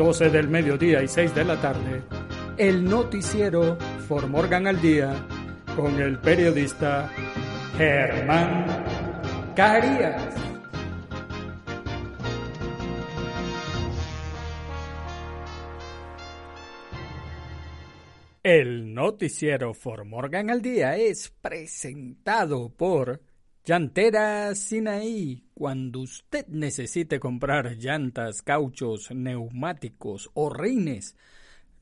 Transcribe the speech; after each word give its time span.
12 0.00 0.30
del 0.30 0.48
mediodía 0.48 1.02
y 1.02 1.08
6 1.08 1.34
de 1.34 1.44
la 1.44 1.60
tarde, 1.60 2.02
el 2.56 2.82
noticiero 2.82 3.76
For 4.08 4.28
Morgan 4.28 4.66
al 4.66 4.80
Día 4.80 5.26
con 5.76 6.00
el 6.00 6.18
periodista 6.18 7.12
Germán 7.76 8.64
Carías. 9.54 10.34
El 18.42 18.94
noticiero 18.94 19.74
For 19.74 20.06
Morgan 20.06 20.48
al 20.48 20.62
Día 20.62 20.96
es 20.96 21.28
presentado 21.42 22.70
por 22.70 23.20
Llantera 23.62 24.54
Sinaí. 24.54 25.44
Cuando 25.52 26.00
usted 26.00 26.46
necesite 26.48 27.20
comprar 27.20 27.76
llantas, 27.76 28.40
cauchos, 28.40 29.10
neumáticos 29.10 30.30
o 30.32 30.48
rines, 30.48 31.14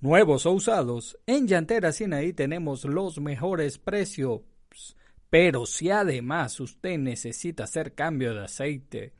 nuevos 0.00 0.44
o 0.46 0.52
usados, 0.52 1.16
en 1.24 1.46
Llantera 1.46 1.92
Sinaí 1.92 2.32
tenemos 2.32 2.84
los 2.84 3.20
mejores 3.20 3.78
precios. 3.78 4.40
Pero 5.30 5.66
si 5.66 5.90
además 5.90 6.58
usted 6.58 6.98
necesita 6.98 7.64
hacer 7.64 7.94
cambio 7.94 8.34
de 8.34 8.44
aceite, 8.44 9.12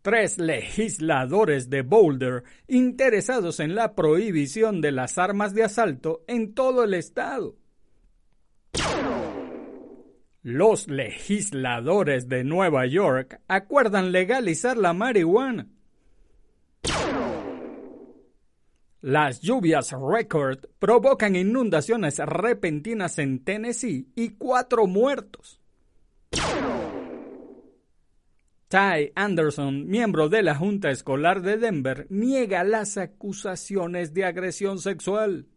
Tres 0.03 0.37
legisladores 0.37 1.69
de 1.69 1.81
Boulder 1.81 2.43
interesados 2.67 3.59
en 3.59 3.75
la 3.75 3.95
prohibición 3.95 4.81
de 4.81 4.91
las 4.91 5.17
armas 5.17 5.53
de 5.53 5.63
asalto 5.63 6.23
en 6.27 6.53
todo 6.53 6.83
el 6.83 6.93
estado. 6.93 7.55
Los 10.43 10.87
legisladores 10.87 12.27
de 12.27 12.43
Nueva 12.43 12.87
York 12.87 13.41
acuerdan 13.47 14.11
legalizar 14.11 14.75
la 14.75 14.93
marihuana. 14.93 15.67
Las 19.01 19.41
lluvias 19.41 19.91
récord 19.93 20.59
provocan 20.77 21.35
inundaciones 21.35 22.19
repentinas 22.19 23.17
en 23.17 23.43
Tennessee 23.43 24.07
y 24.15 24.29
cuatro 24.29 24.85
muertos. 24.85 25.59
Ty 28.67 29.11
Anderson, 29.15 29.87
miembro 29.87 30.29
de 30.29 30.43
la 30.43 30.55
Junta 30.55 30.91
Escolar 30.91 31.41
de 31.41 31.57
Denver, 31.57 32.05
niega 32.11 32.63
las 32.63 32.97
acusaciones 32.97 34.13
de 34.13 34.23
agresión 34.23 34.77
sexual. 34.77 35.47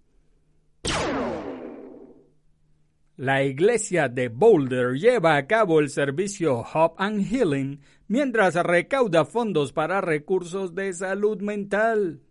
La 3.16 3.44
iglesia 3.44 4.08
de 4.08 4.28
Boulder 4.28 4.94
lleva 4.94 5.36
a 5.36 5.46
cabo 5.46 5.80
el 5.80 5.90
servicio 5.90 6.60
Hope 6.60 6.96
and 6.98 7.26
Healing 7.26 7.80
mientras 8.08 8.54
recauda 8.54 9.26
fondos 9.26 9.72
para 9.72 10.00
recursos 10.00 10.74
de 10.74 10.94
salud 10.94 11.40
mental. 11.40 12.23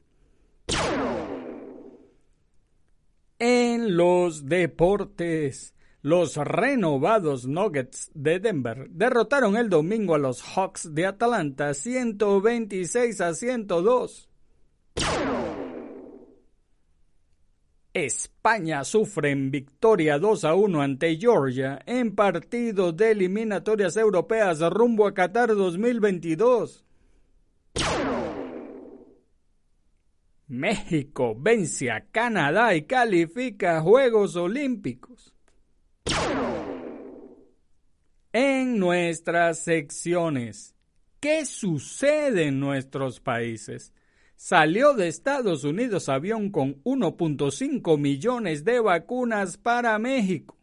En 3.46 3.98
los 3.98 4.46
deportes, 4.46 5.74
los 6.02 6.38
renovados 6.38 7.46
Nuggets 7.46 8.10
de 8.14 8.40
Denver 8.40 8.88
derrotaron 8.90 9.58
el 9.58 9.70
domingo 9.70 10.16
a 10.16 10.18
los 10.18 10.42
Hawks 10.42 10.96
de 10.96 11.06
Atlanta 11.06 11.74
126 11.74 13.20
a 13.20 13.34
102. 13.34 14.30
España 17.94 18.86
sufre 18.86 19.32
en 19.32 19.52
victoria 19.52 20.18
2 20.20 20.46
a 20.46 20.56
1 20.56 20.82
ante 20.82 21.18
Georgia 21.18 21.80
en 21.86 22.16
partido 22.16 22.92
de 22.92 23.12
eliminatorias 23.12 23.98
europeas 23.98 24.62
rumbo 24.62 25.06
a 25.06 25.14
Qatar 25.14 25.54
2022. 25.54 26.86
México 30.54 31.36
vence 31.36 31.90
a 31.90 32.06
Canadá 32.12 32.76
y 32.76 32.84
califica 32.84 33.78
a 33.78 33.82
Juegos 33.82 34.36
Olímpicos. 34.36 35.34
En 38.32 38.78
nuestras 38.78 39.64
secciones, 39.64 40.76
¿qué 41.20 41.48
sucede 41.48 42.50
en 42.50 42.60
nuestros 42.60 43.20
países? 43.20 43.94
Salió 44.36 44.94
de 44.94 45.08
Estados 45.08 45.64
Unidos 45.64 46.08
avión 46.08 46.52
con 46.52 46.84
1.5 46.84 47.98
millones 47.98 48.64
de 48.64 48.80
vacunas 48.80 49.58
para 49.58 49.98
México. 49.98 50.56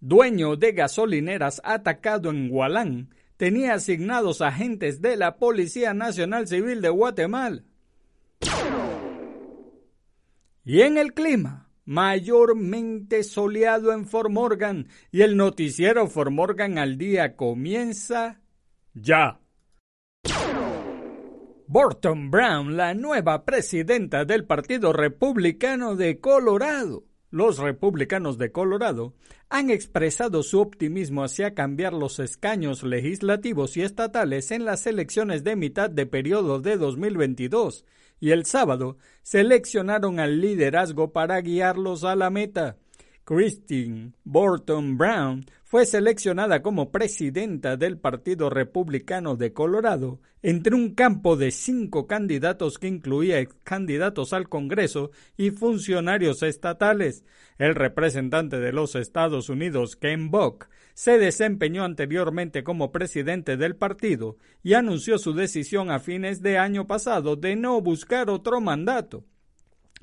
Dueño 0.00 0.56
de 0.56 0.72
gasolineras 0.72 1.60
atacado 1.64 2.30
en 2.30 2.48
Gualán 2.48 3.10
tenía 3.36 3.74
asignados 3.74 4.40
agentes 4.40 5.00
de 5.00 5.16
la 5.16 5.36
Policía 5.36 5.94
Nacional 5.94 6.46
Civil 6.46 6.80
de 6.80 6.88
Guatemala. 6.88 7.62
Y 10.64 10.80
en 10.80 10.98
el 10.98 11.14
clima, 11.14 11.70
mayormente 11.84 13.22
soleado 13.22 13.92
en 13.92 14.06
Fort 14.06 14.30
Morgan 14.30 14.88
y 15.12 15.22
el 15.22 15.36
noticiero 15.36 16.08
Fort 16.08 16.32
Morgan 16.32 16.78
al 16.78 16.98
día 16.98 17.36
comienza 17.36 18.40
ya. 18.92 19.40
Burton 21.68 22.30
Brown, 22.30 22.76
la 22.76 22.94
nueva 22.94 23.44
presidenta 23.44 24.24
del 24.24 24.44
Partido 24.44 24.92
Republicano 24.92 25.96
de 25.96 26.20
Colorado, 26.20 27.04
los 27.36 27.58
republicanos 27.58 28.38
de 28.38 28.50
Colorado 28.50 29.12
han 29.50 29.68
expresado 29.68 30.42
su 30.42 30.58
optimismo 30.58 31.22
hacia 31.22 31.54
cambiar 31.54 31.92
los 31.92 32.18
escaños 32.18 32.82
legislativos 32.82 33.76
y 33.76 33.82
estatales 33.82 34.50
en 34.52 34.64
las 34.64 34.86
elecciones 34.86 35.44
de 35.44 35.54
mitad 35.54 35.90
de 35.90 36.06
periodo 36.06 36.60
de 36.60 36.78
2022 36.78 37.84
y 38.20 38.30
el 38.30 38.46
sábado 38.46 38.96
seleccionaron 39.20 40.18
al 40.18 40.40
liderazgo 40.40 41.12
para 41.12 41.38
guiarlos 41.42 42.04
a 42.04 42.16
la 42.16 42.30
meta. 42.30 42.78
Christine 43.26 44.12
Burton 44.22 44.96
Brown 44.96 45.46
fue 45.64 45.84
seleccionada 45.84 46.62
como 46.62 46.92
presidenta 46.92 47.76
del 47.76 47.98
Partido 47.98 48.50
Republicano 48.50 49.34
de 49.34 49.52
Colorado 49.52 50.20
entre 50.42 50.76
un 50.76 50.94
campo 50.94 51.36
de 51.36 51.50
cinco 51.50 52.06
candidatos 52.06 52.78
que 52.78 52.86
incluía 52.86 53.44
candidatos 53.64 54.32
al 54.32 54.48
Congreso 54.48 55.10
y 55.36 55.50
funcionarios 55.50 56.44
estatales. 56.44 57.24
El 57.58 57.74
representante 57.74 58.60
de 58.60 58.70
los 58.70 58.94
Estados 58.94 59.48
Unidos, 59.48 59.96
Ken 59.96 60.30
Buck, 60.30 60.68
se 60.94 61.18
desempeñó 61.18 61.82
anteriormente 61.82 62.62
como 62.62 62.92
presidente 62.92 63.56
del 63.56 63.74
partido 63.74 64.36
y 64.62 64.74
anunció 64.74 65.18
su 65.18 65.34
decisión 65.34 65.90
a 65.90 65.98
fines 65.98 66.42
de 66.42 66.58
año 66.58 66.86
pasado 66.86 67.34
de 67.34 67.56
no 67.56 67.80
buscar 67.80 68.30
otro 68.30 68.60
mandato. 68.60 69.24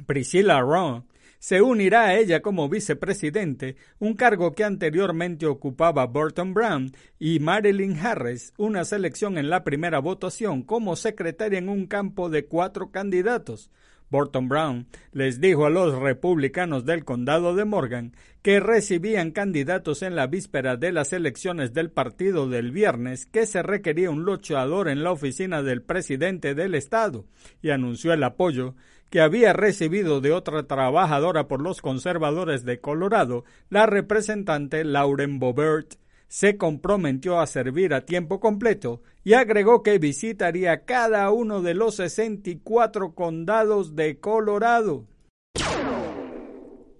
Priscilla 0.05 0.59
Ron 0.59 1.05
se 1.43 1.61
unirá 1.61 2.05
a 2.05 2.17
ella 2.17 2.41
como 2.41 2.69
vicepresidente, 2.69 3.75
un 3.99 4.13
cargo 4.13 4.53
que 4.53 4.63
anteriormente 4.63 5.45
ocupaba 5.45 6.05
Burton 6.05 6.53
Brown, 6.53 6.93
y 7.19 7.41
Marilyn 7.41 7.97
Harris, 7.97 8.53
una 8.55 8.85
selección 8.85 9.37
en 9.37 9.49
la 9.49 9.65
primera 9.65 9.99
votación 9.99 10.63
como 10.63 10.95
secretaria 10.95 11.59
en 11.59 11.67
un 11.67 11.87
campo 11.87 12.29
de 12.29 12.45
cuatro 12.45 12.91
candidatos. 12.91 13.71
Burton 14.09 14.47
Brown 14.47 14.87
les 15.11 15.41
dijo 15.41 15.65
a 15.65 15.69
los 15.69 15.99
republicanos 15.99 16.85
del 16.85 17.03
condado 17.03 17.55
de 17.55 17.65
Morgan 17.65 18.15
que 18.41 18.61
recibían 18.61 19.31
candidatos 19.31 20.01
en 20.01 20.15
la 20.15 20.27
víspera 20.27 20.77
de 20.77 20.93
las 20.93 21.11
elecciones 21.11 21.73
del 21.73 21.91
partido 21.91 22.47
del 22.47 22.71
viernes 22.71 23.25
que 23.25 23.47
se 23.47 23.63
requería 23.63 24.11
un 24.11 24.23
luchador 24.23 24.87
en 24.87 25.03
la 25.03 25.11
oficina 25.11 25.61
del 25.61 25.81
presidente 25.81 26.55
del 26.55 26.75
estado 26.75 27.25
y 27.61 27.71
anunció 27.71 28.13
el 28.13 28.23
apoyo 28.23 28.75
que 29.13 29.21
había 29.21 29.53
recibido 29.53 30.21
de 30.21 30.31
otra 30.31 30.63
trabajadora 30.63 31.47
por 31.47 31.61
los 31.61 31.83
conservadores 31.83 32.65
de 32.65 32.81
Colorado, 32.81 33.45
la 33.69 33.85
representante 33.85 34.83
Lauren 34.83 35.37
Bobert, 35.37 35.97
se 36.27 36.57
comprometió 36.57 37.39
a 37.39 37.45
servir 37.45 37.93
a 37.93 38.05
tiempo 38.05 38.39
completo 38.39 39.03
y 39.23 39.33
agregó 39.33 39.83
que 39.83 39.99
visitaría 39.99 40.85
cada 40.85 41.29
uno 41.29 41.61
de 41.61 41.75
los 41.75 41.97
64 41.97 43.13
condados 43.13 43.95
de 43.95 44.19
Colorado. 44.19 45.05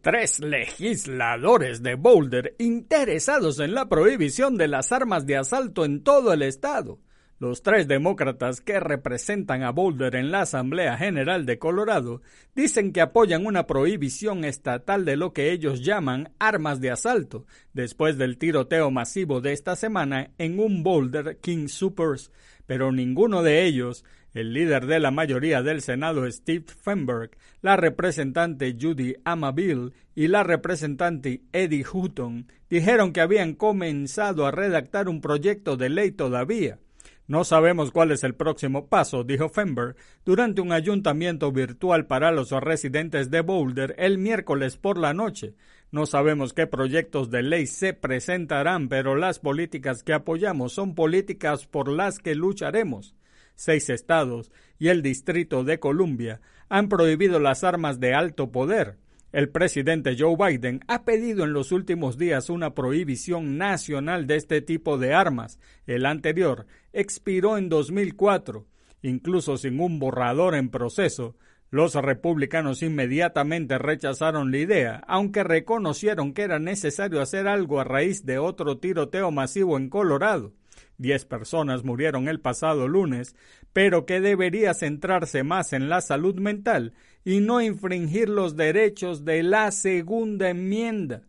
Tres 0.02 0.40
legisladores 0.40 1.82
de 1.82 1.96
Boulder 1.96 2.54
interesados 2.60 3.60
en 3.60 3.74
la 3.74 3.90
prohibición 3.90 4.56
de 4.56 4.68
las 4.68 4.92
armas 4.92 5.26
de 5.26 5.38
asalto 5.38 5.84
en 5.84 6.04
todo 6.04 6.32
el 6.32 6.44
estado 6.44 7.00
los 7.44 7.62
tres 7.62 7.90
demócratas 7.90 8.62
que 8.62 8.80
representan 8.80 9.64
a 9.64 9.72
Boulder 9.72 10.16
en 10.16 10.32
la 10.32 10.44
Asamblea 10.44 10.96
General 10.96 11.46
de 11.46 11.60
Colorado 11.60 12.22
dicen 12.56 12.94
que 12.94 13.02
apoyan 13.02 13.46
una 13.46 13.68
prohibición 13.68 14.46
estatal 14.46 15.04
de 15.04 15.18
lo 15.18 15.34
que 15.34 15.52
ellos 15.52 15.82
llaman 15.82 16.32
armas 16.40 16.80
de 16.80 16.92
asalto, 16.92 17.46
después 17.74 18.18
del 18.18 18.38
tiroteo 18.38 18.92
masivo 18.92 19.42
de 19.42 19.52
esta 19.52 19.76
semana 19.76 20.32
en 20.38 20.58
un 20.58 20.84
Boulder 20.84 21.38
King 21.42 21.68
Supers, 21.68 22.32
pero 22.66 22.94
ninguno 22.94 23.44
de 23.44 23.66
ellos, 23.66 24.06
el 24.34 24.54
líder 24.54 24.86
de 24.86 25.02
la 25.02 25.12
mayoría 25.12 25.62
del 25.62 25.82
Senado 25.82 26.32
Steve 26.32 26.68
Fenberg, 26.82 27.32
la 27.62 27.76
representante 27.76 28.78
Judy 28.80 29.18
Amabile 29.26 29.92
y 30.16 30.30
la 30.30 30.44
representante 30.44 31.42
Eddie 31.52 31.84
Hutton, 31.92 32.48
dijeron 32.70 33.12
que 33.12 33.20
habían 33.20 33.54
comenzado 33.54 34.46
a 34.46 34.52
redactar 34.52 35.10
un 35.10 35.20
proyecto 35.20 35.76
de 35.76 35.90
ley 35.90 36.12
todavía 36.12 36.80
no 37.26 37.46
sabemos 37.46 37.92
cuál 37.92 38.12
es 38.12 38.24
el 38.26 38.36
próximo 38.36 38.88
paso, 38.88 39.24
dijo 39.24 39.48
Fember 39.48 39.96
durante 40.26 40.60
un 40.60 40.74
ayuntamiento 40.74 41.54
virtual 41.54 42.06
para 42.06 42.32
los 42.32 42.52
residentes 42.52 43.32
de 43.32 43.40
Boulder 43.40 43.96
el 43.98 44.18
miércoles 44.18 44.76
por 44.76 44.98
la 44.98 45.14
noche. 45.14 45.56
No 45.90 46.06
sabemos 46.06 46.54
qué 46.54 46.68
proyectos 46.68 47.30
de 47.30 47.44
ley 47.44 47.66
se 47.66 47.94
presentarán, 47.94 48.90
pero 48.90 49.16
las 49.16 49.40
políticas 49.40 50.04
que 50.04 50.14
apoyamos 50.14 50.74
son 50.74 50.96
políticas 50.96 51.66
por 51.66 51.88
las 51.88 52.20
que 52.20 52.36
lucharemos. 52.36 53.16
Seis 53.56 53.90
estados 53.90 54.52
y 54.78 54.90
el 54.90 55.02
Distrito 55.02 55.64
de 55.64 55.80
Columbia 55.80 56.42
han 56.68 56.90
prohibido 56.90 57.40
las 57.40 57.64
armas 57.64 58.00
de 58.00 58.16
alto 58.16 58.52
poder, 58.52 58.98
el 59.34 59.50
presidente 59.50 60.16
Joe 60.18 60.38
Biden 60.38 60.82
ha 60.88 61.06
pedido 61.06 61.44
en 61.44 61.54
los 61.54 61.72
últimos 61.72 62.20
días 62.20 62.52
una 62.52 62.76
prohibición 62.76 63.58
nacional 63.58 64.28
de 64.28 64.36
este 64.36 64.62
tipo 64.62 65.00
de 65.00 65.16
armas. 65.16 65.60
El 65.88 66.06
anterior 66.06 66.68
expiró 66.94 67.58
en 67.58 67.68
2004. 67.68 68.68
Incluso 69.02 69.58
sin 69.58 69.80
un 69.80 69.98
borrador 69.98 70.54
en 70.54 70.70
proceso, 70.70 71.36
los 71.72 71.96
republicanos 71.96 72.84
inmediatamente 72.84 73.80
rechazaron 73.80 74.52
la 74.52 74.60
idea, 74.60 75.04
aunque 75.08 75.44
reconocieron 75.44 76.34
que 76.36 76.44
era 76.44 76.60
necesario 76.60 77.20
hacer 77.20 77.48
algo 77.48 77.80
a 77.80 77.84
raíz 77.84 78.28
de 78.28 78.38
otro 78.38 78.78
tiroteo 78.78 79.32
masivo 79.32 79.78
en 79.78 79.90
Colorado. 79.90 80.54
Diez 80.98 81.26
personas 81.26 81.84
murieron 81.84 82.28
el 82.28 82.40
pasado 82.40 82.88
lunes, 82.88 83.36
pero 83.74 84.06
que 84.06 84.22
debería 84.22 84.74
centrarse 84.74 85.44
más 85.44 85.74
en 85.74 85.90
la 85.90 86.02
salud 86.02 86.36
mental 86.36 86.94
y 87.26 87.40
no 87.40 87.62
infringir 87.62 88.30
los 88.30 88.56
derechos 88.56 89.26
de 89.26 89.44
la 89.44 89.72
segunda 89.72 90.50
enmienda. 90.50 91.24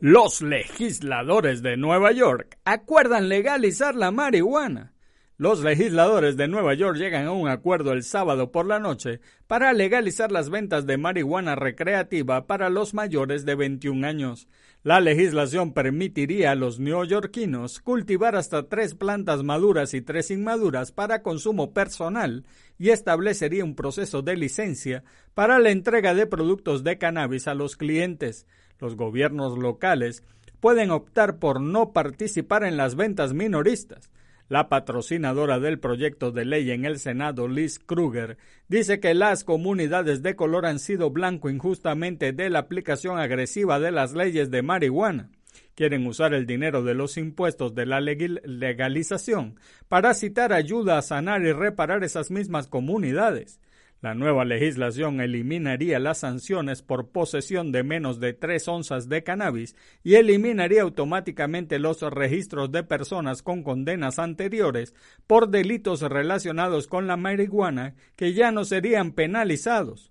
Los 0.00 0.40
legisladores 0.40 1.62
de 1.62 1.76
Nueva 1.76 2.12
York 2.12 2.58
acuerdan 2.64 3.28
legalizar 3.28 3.94
la 3.94 4.10
marihuana. 4.10 4.94
Los 5.40 5.62
legisladores 5.62 6.36
de 6.36 6.48
Nueva 6.48 6.74
York 6.74 6.98
llegan 6.98 7.24
a 7.24 7.32
un 7.32 7.48
acuerdo 7.48 7.92
el 7.92 8.02
sábado 8.02 8.52
por 8.52 8.66
la 8.66 8.78
noche 8.78 9.20
para 9.46 9.72
legalizar 9.72 10.30
las 10.30 10.50
ventas 10.50 10.84
de 10.84 10.98
marihuana 10.98 11.54
recreativa 11.54 12.46
para 12.46 12.68
los 12.68 12.92
mayores 12.92 13.46
de 13.46 13.54
21 13.54 14.06
años. 14.06 14.48
La 14.82 15.00
legislación 15.00 15.72
permitiría 15.72 16.50
a 16.50 16.56
los 16.56 16.78
neoyorquinos 16.78 17.80
cultivar 17.80 18.36
hasta 18.36 18.68
tres 18.68 18.94
plantas 18.94 19.42
maduras 19.42 19.94
y 19.94 20.02
tres 20.02 20.30
inmaduras 20.30 20.92
para 20.92 21.22
consumo 21.22 21.72
personal 21.72 22.44
y 22.78 22.90
establecería 22.90 23.64
un 23.64 23.74
proceso 23.74 24.20
de 24.20 24.36
licencia 24.36 25.04
para 25.32 25.58
la 25.58 25.70
entrega 25.70 26.12
de 26.12 26.26
productos 26.26 26.84
de 26.84 26.98
cannabis 26.98 27.48
a 27.48 27.54
los 27.54 27.78
clientes. 27.78 28.46
Los 28.78 28.94
gobiernos 28.94 29.56
locales 29.56 30.22
pueden 30.60 30.90
optar 30.90 31.38
por 31.38 31.62
no 31.62 31.94
participar 31.94 32.62
en 32.62 32.76
las 32.76 32.94
ventas 32.94 33.32
minoristas 33.32 34.10
la 34.50 34.68
patrocinadora 34.68 35.60
del 35.60 35.78
proyecto 35.78 36.32
de 36.32 36.44
ley 36.44 36.72
en 36.72 36.84
el 36.84 36.98
Senado, 36.98 37.46
Liz 37.46 37.78
Kruger, 37.78 38.36
dice 38.66 38.98
que 38.98 39.14
las 39.14 39.44
comunidades 39.44 40.24
de 40.24 40.34
color 40.34 40.66
han 40.66 40.80
sido 40.80 41.10
blanco 41.10 41.48
injustamente 41.48 42.32
de 42.32 42.50
la 42.50 42.58
aplicación 42.58 43.20
agresiva 43.20 43.78
de 43.78 43.92
las 43.92 44.12
leyes 44.12 44.50
de 44.50 44.62
marihuana. 44.62 45.30
Quieren 45.76 46.04
usar 46.04 46.34
el 46.34 46.46
dinero 46.46 46.82
de 46.82 46.94
los 46.94 47.16
impuestos 47.16 47.76
de 47.76 47.86
la 47.86 48.00
legalización 48.00 49.54
para 49.88 50.14
citar 50.14 50.52
ayuda 50.52 50.98
a 50.98 51.02
sanar 51.02 51.42
y 51.42 51.52
reparar 51.52 52.02
esas 52.02 52.32
mismas 52.32 52.66
comunidades. 52.66 53.60
La 54.02 54.14
nueva 54.14 54.46
legislación 54.46 55.20
eliminaría 55.20 55.98
las 55.98 56.18
sanciones 56.18 56.80
por 56.80 57.10
posesión 57.10 57.70
de 57.70 57.82
menos 57.82 58.18
de 58.18 58.32
3 58.32 58.66
onzas 58.68 59.10
de 59.10 59.22
cannabis 59.22 59.76
y 60.02 60.14
eliminaría 60.14 60.80
automáticamente 60.82 61.78
los 61.78 62.00
registros 62.00 62.72
de 62.72 62.82
personas 62.82 63.42
con 63.42 63.62
condenas 63.62 64.18
anteriores 64.18 64.94
por 65.26 65.50
delitos 65.50 66.00
relacionados 66.00 66.86
con 66.86 67.06
la 67.06 67.18
marihuana 67.18 67.94
que 68.16 68.32
ya 68.32 68.52
no 68.52 68.64
serían 68.64 69.12
penalizados. 69.12 70.10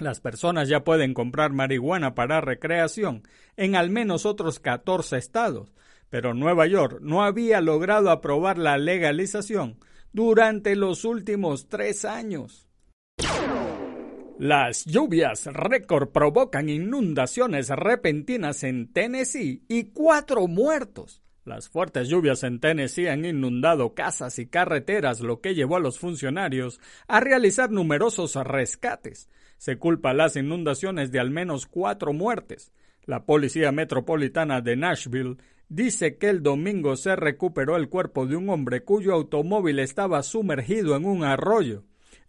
Las 0.00 0.20
personas 0.20 0.68
ya 0.68 0.82
pueden 0.82 1.14
comprar 1.14 1.52
marihuana 1.52 2.16
para 2.16 2.40
recreación 2.40 3.22
en 3.56 3.76
al 3.76 3.90
menos 3.90 4.26
otros 4.26 4.58
14 4.58 5.18
estados, 5.18 5.72
pero 6.10 6.34
Nueva 6.34 6.66
York 6.66 6.98
no 7.00 7.22
había 7.22 7.60
logrado 7.60 8.10
aprobar 8.10 8.58
la 8.58 8.76
legalización 8.76 9.78
durante 10.12 10.74
los 10.74 11.04
últimos 11.04 11.68
tres 11.68 12.04
años. 12.04 12.66
Las 14.38 14.84
lluvias 14.84 15.46
récord 15.46 16.08
provocan 16.08 16.68
inundaciones 16.68 17.68
repentinas 17.68 18.64
en 18.64 18.92
Tennessee 18.92 19.62
y 19.68 19.92
cuatro 19.92 20.48
muertos. 20.48 21.22
Las 21.44 21.68
fuertes 21.68 22.08
lluvias 22.08 22.42
en 22.42 22.58
Tennessee 22.58 23.06
han 23.06 23.24
inundado 23.24 23.94
casas 23.94 24.40
y 24.40 24.46
carreteras, 24.46 25.20
lo 25.20 25.40
que 25.40 25.54
llevó 25.54 25.76
a 25.76 25.80
los 25.80 26.00
funcionarios 26.00 26.80
a 27.06 27.20
realizar 27.20 27.70
numerosos 27.70 28.34
rescates. 28.34 29.30
Se 29.56 29.78
culpa 29.78 30.12
las 30.14 30.34
inundaciones 30.34 31.12
de 31.12 31.20
al 31.20 31.30
menos 31.30 31.66
cuatro 31.66 32.12
muertes. 32.12 32.72
La 33.04 33.26
Policía 33.26 33.70
Metropolitana 33.70 34.60
de 34.60 34.74
Nashville 34.74 35.36
dice 35.68 36.18
que 36.18 36.28
el 36.28 36.42
domingo 36.42 36.96
se 36.96 37.14
recuperó 37.14 37.76
el 37.76 37.88
cuerpo 37.88 38.26
de 38.26 38.34
un 38.34 38.50
hombre 38.50 38.82
cuyo 38.82 39.14
automóvil 39.14 39.78
estaba 39.78 40.24
sumergido 40.24 40.96
en 40.96 41.04
un 41.04 41.22
arroyo. 41.22 41.84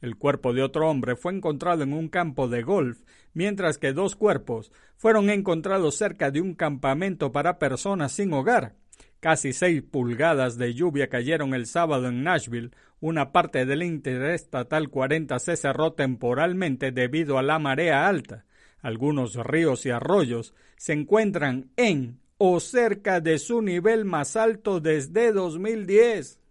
El 0.05 0.17
cuerpo 0.17 0.53
de 0.53 0.61
otro 0.61 0.87
hombre 0.87 1.15
fue 1.15 1.33
encontrado 1.33 1.81
en 1.81 1.91
un 1.91 2.09
campo 2.09 2.47
de 2.47 2.61
golf, 2.61 2.99
mientras 3.33 3.79
que 3.79 3.91
dos 3.91 4.15
cuerpos 4.15 4.71
fueron 4.97 5.31
encontrados 5.31 5.95
cerca 5.95 6.29
de 6.29 6.41
un 6.41 6.53
campamento 6.53 7.31
para 7.31 7.57
personas 7.57 8.11
sin 8.11 8.31
hogar. 8.31 8.75
Casi 9.19 9.51
seis 9.51 9.81
pulgadas 9.81 10.59
de 10.59 10.75
lluvia 10.75 11.09
cayeron 11.09 11.55
el 11.55 11.65
sábado 11.65 12.07
en 12.07 12.21
Nashville. 12.21 12.69
Una 12.99 13.31
parte 13.31 13.65
del 13.65 13.81
Interestatal 13.81 14.89
40 14.89 15.39
se 15.39 15.57
cerró 15.57 15.93
temporalmente 15.93 16.91
debido 16.91 17.39
a 17.39 17.41
la 17.41 17.57
marea 17.57 18.07
alta. 18.07 18.45
Algunos 18.81 19.33
ríos 19.35 19.87
y 19.87 19.89
arroyos 19.89 20.53
se 20.77 20.93
encuentran 20.93 21.71
en 21.77 22.19
o 22.37 22.59
cerca 22.59 23.21
de 23.21 23.39
su 23.39 23.63
nivel 23.63 24.05
más 24.05 24.35
alto 24.35 24.79
desde 24.79 25.31
2010. 25.31 26.44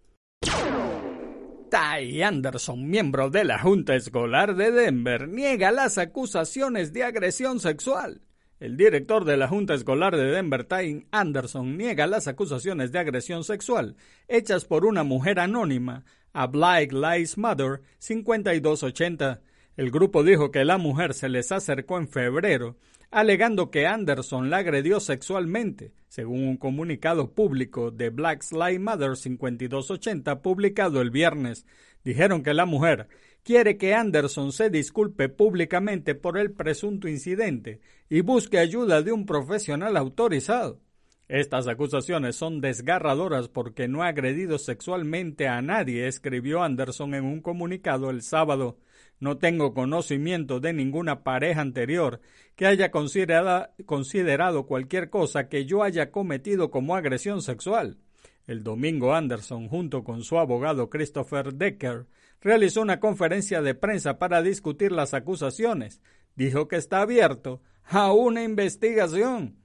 Ty 1.69 2.21
Anderson, 2.21 2.89
miembro 2.89 3.29
de 3.29 3.43
la 3.43 3.59
Junta 3.59 3.95
Escolar 3.95 4.55
de 4.55 4.71
Denver, 4.71 5.27
niega 5.27 5.71
las 5.71 5.97
acusaciones 5.97 6.93
de 6.93 7.03
agresión 7.03 7.59
sexual. 7.59 8.21
El 8.59 8.77
director 8.77 9.25
de 9.25 9.35
la 9.35 9.47
Junta 9.47 9.73
Escolar 9.73 10.15
de 10.15 10.25
Denver, 10.25 10.63
Ty 10.63 11.07
Anderson, 11.11 11.77
niega 11.77 12.07
las 12.07 12.27
acusaciones 12.27 12.91
de 12.91 12.99
agresión 12.99 13.43
sexual 13.43 13.95
hechas 14.27 14.65
por 14.65 14.85
una 14.85 15.03
mujer 15.03 15.39
anónima 15.39 16.05
a 16.33 16.47
Black 16.47 16.91
Lives 16.91 17.37
Matter 17.37 17.81
5280. 17.99 19.41
El 19.75 19.91
grupo 19.91 20.23
dijo 20.23 20.51
que 20.51 20.65
la 20.65 20.77
mujer 20.77 21.13
se 21.13 21.29
les 21.29 21.51
acercó 21.51 21.97
en 21.97 22.07
febrero 22.07 22.77
alegando 23.15 23.71
que 23.71 23.87
Anderson 23.87 24.49
la 24.49 24.57
agredió 24.57 24.99
sexualmente, 24.99 25.93
según 26.09 26.43
un 26.47 26.57
comunicado 26.57 27.31
público 27.33 27.89
de 27.89 28.09
Black 28.09 28.43
Lives 28.51 28.81
Matter 28.81 29.15
5280 29.15 30.41
publicado 30.41 30.99
el 30.99 31.11
viernes. 31.11 31.65
Dijeron 32.03 32.43
que 32.43 32.53
la 32.53 32.65
mujer 32.65 33.07
quiere 33.43 33.77
que 33.77 33.93
Anderson 33.93 34.51
se 34.51 34.69
disculpe 34.69 35.29
públicamente 35.29 36.13
por 36.13 36.37
el 36.37 36.51
presunto 36.51 37.07
incidente 37.07 37.79
y 38.09 38.19
busque 38.19 38.59
ayuda 38.59 39.01
de 39.01 39.13
un 39.13 39.25
profesional 39.25 39.95
autorizado. 39.95 40.81
Estas 41.29 41.67
acusaciones 41.67 42.35
son 42.35 42.59
desgarradoras 42.59 43.47
porque 43.47 43.87
no 43.87 44.03
ha 44.03 44.07
agredido 44.07 44.57
sexualmente 44.57 45.47
a 45.47 45.61
nadie, 45.61 46.07
escribió 46.07 46.63
Anderson 46.63 47.15
en 47.15 47.23
un 47.23 47.39
comunicado 47.39 48.09
el 48.09 48.21
sábado. 48.21 48.77
No 49.19 49.37
tengo 49.37 49.73
conocimiento 49.73 50.59
de 50.59 50.73
ninguna 50.73 51.23
pareja 51.23 51.61
anterior 51.61 52.19
que 52.55 52.65
haya 52.65 52.91
considerado 52.91 54.65
cualquier 54.65 55.09
cosa 55.09 55.47
que 55.47 55.65
yo 55.65 55.83
haya 55.83 56.11
cometido 56.11 56.69
como 56.71 56.95
agresión 56.95 57.41
sexual. 57.41 57.97
El 58.45 58.63
domingo 58.63 59.15
Anderson, 59.15 59.67
junto 59.69 60.03
con 60.03 60.23
su 60.23 60.37
abogado 60.37 60.89
Christopher 60.89 61.53
Decker, 61.53 62.05
realizó 62.41 62.81
una 62.81 62.99
conferencia 62.99 63.61
de 63.61 63.73
prensa 63.73 64.19
para 64.19 64.41
discutir 64.41 64.91
las 64.91 65.13
acusaciones. 65.13 66.01
Dijo 66.35 66.67
que 66.67 66.75
está 66.75 67.01
abierto 67.01 67.61
a 67.85 68.11
una 68.11 68.43
investigación. 68.43 69.57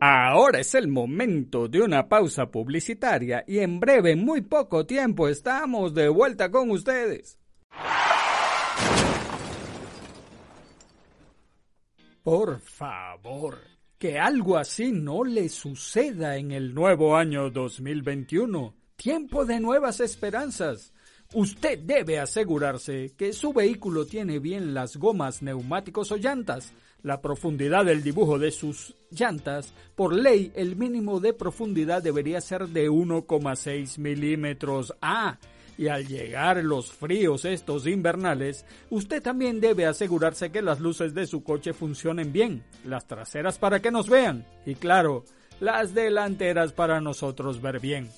Ahora 0.04 0.58
es 0.58 0.74
el 0.74 0.88
momento 0.88 1.68
de 1.68 1.80
una 1.80 2.08
pausa 2.08 2.50
publicitaria 2.50 3.44
y 3.46 3.60
en 3.60 3.78
breve, 3.78 4.16
muy 4.16 4.40
poco 4.40 4.84
tiempo, 4.84 5.28
estamos 5.28 5.94
de 5.94 6.08
vuelta 6.08 6.50
con 6.50 6.72
ustedes. 6.72 7.38
Por 12.20 12.58
favor, 12.58 13.58
que 13.96 14.18
algo 14.18 14.58
así 14.58 14.90
no 14.90 15.22
le 15.22 15.48
suceda 15.48 16.36
en 16.36 16.50
el 16.50 16.74
nuevo 16.74 17.14
año 17.14 17.48
2021. 17.50 18.74
Tiempo 18.96 19.44
de 19.44 19.60
nuevas 19.60 20.00
esperanzas. 20.00 20.92
Usted 21.32 21.78
debe 21.78 22.18
asegurarse 22.18 23.14
que 23.16 23.32
su 23.32 23.52
vehículo 23.52 24.04
tiene 24.04 24.40
bien 24.40 24.74
las 24.74 24.96
gomas, 24.96 25.42
neumáticos 25.42 26.10
o 26.10 26.16
llantas 26.16 26.74
la 27.02 27.20
profundidad 27.20 27.84
del 27.84 28.02
dibujo 28.02 28.38
de 28.38 28.50
sus 28.50 28.94
llantas, 29.10 29.74
por 29.94 30.14
ley 30.14 30.52
el 30.54 30.76
mínimo 30.76 31.20
de 31.20 31.32
profundidad 31.32 32.02
debería 32.02 32.40
ser 32.40 32.68
de 32.68 32.88
1,6 32.88 33.98
milímetros. 33.98 34.94
Ah, 35.00 35.38
y 35.78 35.88
al 35.88 36.06
llegar 36.06 36.62
los 36.62 36.92
fríos 36.92 37.44
estos 37.44 37.86
invernales, 37.86 38.64
usted 38.90 39.22
también 39.22 39.60
debe 39.60 39.86
asegurarse 39.86 40.50
que 40.52 40.62
las 40.62 40.80
luces 40.80 41.14
de 41.14 41.26
su 41.26 41.42
coche 41.42 41.72
funcionen 41.72 42.32
bien, 42.32 42.62
las 42.84 43.06
traseras 43.06 43.58
para 43.58 43.80
que 43.80 43.90
nos 43.90 44.08
vean 44.08 44.46
y 44.66 44.74
claro, 44.74 45.24
las 45.60 45.94
delanteras 45.94 46.72
para 46.72 47.00
nosotros 47.00 47.60
ver 47.60 47.80
bien. 47.80 48.08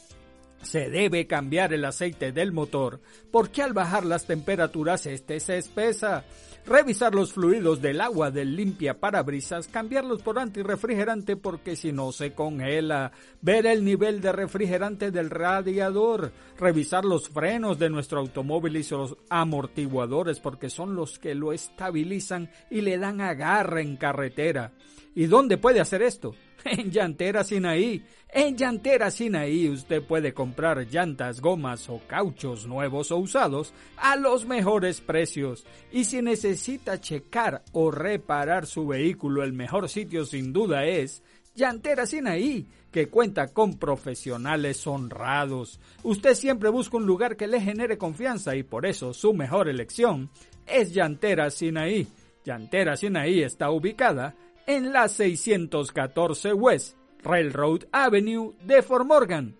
Se 0.64 0.90
debe 0.90 1.26
cambiar 1.26 1.72
el 1.72 1.84
aceite 1.84 2.32
del 2.32 2.52
motor 2.52 3.00
porque 3.30 3.62
al 3.62 3.72
bajar 3.72 4.04
las 4.04 4.26
temperaturas 4.26 5.06
este 5.06 5.40
se 5.40 5.58
espesa. 5.58 6.24
Revisar 6.66 7.14
los 7.14 7.34
fluidos 7.34 7.82
del 7.82 8.00
agua 8.00 8.30
del 8.30 8.56
limpia 8.56 8.98
parabrisas, 8.98 9.68
cambiarlos 9.68 10.22
por 10.22 10.38
antirrefrigerante 10.38 11.36
porque 11.36 11.76
si 11.76 11.92
no 11.92 12.10
se 12.10 12.32
congela. 12.32 13.12
Ver 13.42 13.66
el 13.66 13.84
nivel 13.84 14.22
de 14.22 14.32
refrigerante 14.32 15.10
del 15.10 15.28
radiador. 15.28 16.32
Revisar 16.58 17.04
los 17.04 17.28
frenos 17.28 17.78
de 17.78 17.90
nuestro 17.90 18.18
automóvil 18.18 18.76
y 18.76 18.86
los 18.88 19.16
amortiguadores 19.28 20.40
porque 20.40 20.70
son 20.70 20.94
los 20.94 21.18
que 21.18 21.34
lo 21.34 21.52
estabilizan 21.52 22.50
y 22.70 22.80
le 22.80 22.96
dan 22.96 23.20
agarre 23.20 23.82
en 23.82 23.96
carretera. 23.96 24.72
¿Y 25.14 25.26
dónde 25.26 25.58
puede 25.58 25.80
hacer 25.80 26.02
esto? 26.02 26.34
En 26.76 26.90
Llantera 26.90 27.44
Sinaí. 27.44 28.02
En 28.28 28.56
Llantera 28.56 29.10
Sinaí 29.10 29.68
usted 29.68 30.02
puede 30.02 30.32
comprar 30.32 30.86
llantas, 30.90 31.40
gomas 31.40 31.88
o 31.88 32.00
cauchos 32.06 32.66
nuevos 32.66 33.10
o 33.10 33.18
usados 33.18 33.72
a 33.96 34.16
los 34.16 34.46
mejores 34.46 35.00
precios. 35.00 35.66
Y 35.92 36.04
si 36.04 36.22
necesita 36.22 37.00
checar 37.00 37.62
o 37.72 37.90
reparar 37.90 38.66
su 38.66 38.86
vehículo, 38.86 39.44
el 39.44 39.52
mejor 39.52 39.88
sitio 39.88 40.24
sin 40.24 40.52
duda 40.52 40.84
es 40.84 41.22
Llantera 41.54 42.06
Sinaí, 42.06 42.66
que 42.90 43.08
cuenta 43.08 43.48
con 43.48 43.78
profesionales 43.78 44.84
honrados. 44.86 45.78
Usted 46.02 46.34
siempre 46.34 46.70
busca 46.70 46.96
un 46.96 47.06
lugar 47.06 47.36
que 47.36 47.46
le 47.46 47.60
genere 47.60 47.98
confianza 47.98 48.56
y 48.56 48.64
por 48.64 48.86
eso 48.86 49.12
su 49.12 49.32
mejor 49.34 49.68
elección 49.68 50.30
es 50.66 50.92
Llantera 50.92 51.50
Sinaí. 51.50 52.08
Llantera 52.44 52.96
Sinaí 52.96 53.42
está 53.42 53.70
ubicada 53.70 54.34
en 54.66 54.92
la 54.92 55.08
614 55.08 56.52
West 56.54 56.96
Railroad 57.22 57.84
Avenue 57.92 58.52
de 58.64 58.82
Fort 58.82 59.06
Morgan. 59.06 59.56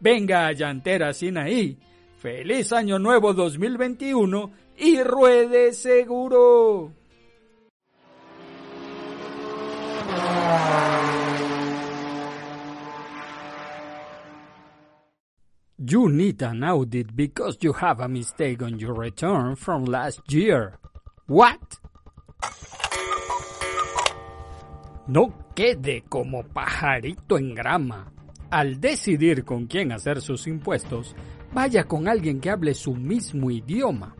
Venga 0.00 0.46
a 0.46 0.52
Llantera 0.52 1.12
Sinaí. 1.12 1.78
Feliz 2.18 2.72
Año 2.72 2.98
Nuevo 2.98 3.32
2021 3.32 4.50
y 4.76 5.02
ruede 5.02 5.72
seguro. 5.72 6.92
You 15.80 16.08
need 16.08 16.42
an 16.42 16.64
audit 16.64 17.14
because 17.14 17.58
you 17.60 17.72
have 17.72 18.00
a 18.00 18.08
mistake 18.08 18.62
on 18.62 18.78
your 18.80 18.94
return 18.94 19.54
from 19.54 19.84
last 19.84 20.20
year. 20.32 20.78
What? 21.28 21.78
No 25.08 25.32
quede 25.54 26.04
como 26.06 26.44
pajarito 26.44 27.38
en 27.38 27.54
grama. 27.54 28.12
Al 28.50 28.78
decidir 28.78 29.44
con 29.44 29.66
quién 29.66 29.90
hacer 29.90 30.20
sus 30.20 30.46
impuestos, 30.46 31.16
vaya 31.52 31.84
con 31.84 32.08
alguien 32.08 32.40
que 32.40 32.50
hable 32.50 32.74
su 32.74 32.94
mismo 32.94 33.50
idioma. 33.50 34.14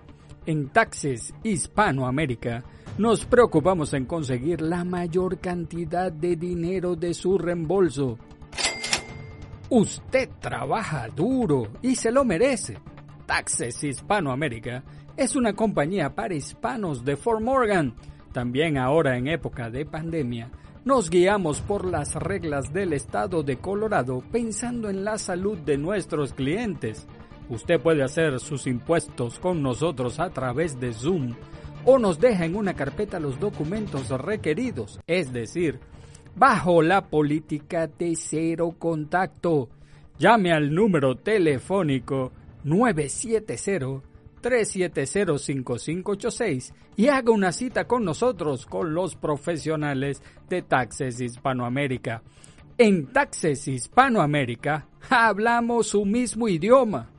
En 0.47 0.71
Taxes 0.71 1.35
Hispanoamérica 1.43 2.65
nos 2.97 3.27
preocupamos 3.27 3.93
en 3.93 4.07
conseguir 4.07 4.63
la 4.63 4.83
mayor 4.83 5.39
cantidad 5.41 6.11
de 6.11 6.37
dinero 6.37 6.97
de 6.97 7.13
su 7.13 7.37
reembolso. 7.37 8.19
Usted 9.69 10.31
trabaja 10.41 11.07
duro 11.09 11.69
y 11.83 11.97
se 11.97 12.11
lo 12.11 12.25
merece. 12.25 12.79
Taxes 13.27 13.85
Hispanoamérica 13.85 14.83
es 15.19 15.37
una 15.37 15.53
compañía 15.53 16.15
para 16.15 16.35
hispanos 16.35 17.05
de 17.05 17.17
Fort 17.17 17.43
Morgan. 17.43 17.95
También 18.33 18.79
ahora 18.79 19.19
en 19.19 19.29
época 19.29 19.69
de 19.69 19.85
pandemia, 19.85 20.51
nos 20.89 21.11
guiamos 21.11 21.61
por 21.61 21.85
las 21.85 22.15
reglas 22.15 22.73
del 22.73 22.95
estado 22.95 23.43
de 23.43 23.59
Colorado 23.59 24.25
pensando 24.33 24.89
en 24.89 25.05
la 25.05 25.19
salud 25.19 25.59
de 25.59 25.77
nuestros 25.77 26.33
clientes. 26.33 27.07
Usted 27.51 27.79
puede 27.79 28.03
hacer 28.03 28.41
sus 28.41 28.67
impuestos 28.67 29.39
con 29.39 29.63
nosotros 29.63 30.19
a 30.19 30.31
través 30.31 30.81
de 30.81 30.95
Zoom 30.95 31.35
o 31.85 31.99
nos 31.99 32.19
deja 32.19 32.47
en 32.47 32.57
una 32.57 32.73
carpeta 32.73 33.21
los 33.21 33.39
documentos 33.39 34.09
requeridos, 34.09 34.99
es 35.07 35.31
decir, 35.31 35.79
bajo 36.35 36.81
la 36.81 37.05
política 37.11 37.87
de 37.87 38.17
cero 38.17 38.75
contacto. 38.79 39.69
Llame 40.19 40.53
al 40.53 40.75
número 40.75 41.17
telefónico 41.17 42.33
970 42.65 44.08
370-5586 44.49 46.73
y 46.97 47.09
haga 47.09 47.33
una 47.33 47.53
cita 47.53 47.87
con 47.87 48.03
nosotros, 48.05 48.65
con 48.65 48.95
los 48.95 49.15
profesionales 49.15 50.23
de 50.49 50.63
Taxes 50.63 51.21
Hispanoamérica. 51.21 52.23
En 52.79 53.13
Taxes 53.13 53.69
Hispanoamérica 53.69 54.89
hablamos 55.11 55.89
su 55.89 56.07
mismo 56.07 56.49
idioma. 56.49 57.11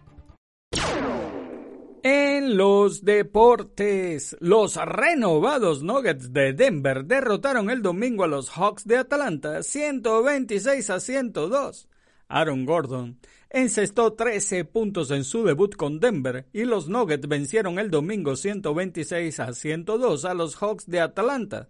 En 2.02 2.56
los 2.56 3.04
deportes, 3.04 4.38
los 4.40 4.78
renovados 4.78 5.84
Nuggets 5.84 6.32
de 6.32 6.54
Denver 6.54 7.04
derrotaron 7.04 7.70
el 7.70 7.82
domingo 7.82 8.24
a 8.24 8.28
los 8.28 8.50
Hawks 8.52 8.86
de 8.86 8.98
Atlanta 8.98 9.62
126 9.62 10.90
a 10.90 11.00
102. 11.00 11.90
Aaron 12.30 12.66
Gordon 12.66 13.20
encestó 13.50 14.14
13 14.14 14.66
puntos 14.66 15.12
en 15.12 15.24
su 15.24 15.44
debut 15.44 15.76
con 15.76 16.00
Denver 16.00 16.46
y 16.54 16.66
los 16.66 16.88
Nuggets 16.88 17.28
vencieron 17.28 17.80
el 17.80 17.90
domingo 17.90 18.36
126 18.36 19.40
a 19.40 19.54
102 19.54 20.26
a 20.26 20.34
los 20.34 20.56
Hawks 20.56 20.88
de 20.88 21.00
Atlanta. 21.00 21.70